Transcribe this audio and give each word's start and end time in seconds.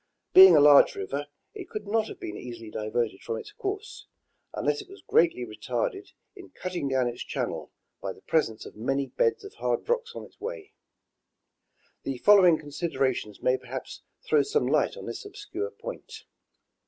Being 0.33 0.55
a 0.55 0.59
large 0.61 0.93
riyer, 0.95 1.27
it 1.53 1.69
could 1.69 1.85
not 1.87 2.07
have 2.07 2.19
been 2.19 2.35
easily 2.35 2.71
diverted 2.71 3.21
from 3.21 3.37
its 3.37 3.51
course, 3.51 4.07
unless 4.51 4.81
it 4.81 4.89
was 4.89 5.03
greatly 5.03 5.45
retarded 5.45 6.13
in 6.35 6.49
cutting 6.49 6.87
down 6.87 7.05
its 7.07 7.23
channel 7.23 7.71
by 8.01 8.11
the 8.11 8.21
presence 8.23 8.65
of 8.65 8.75
many 8.75 9.05
beds 9.09 9.43
of 9.43 9.53
hard 9.53 9.87
rocks 9.87 10.15
on 10.15 10.23
its 10.25 10.41
way. 10.41 10.73
The 12.01 12.17
following 12.17 12.57
considerations 12.57 13.43
may 13.43 13.57
perhaps 13.57 14.01
throw 14.23 14.41
some 14.41 14.65
light 14.65 14.97
on 14.97 15.05
this 15.05 15.23
obscure 15.23 15.69
point. 15.69 16.25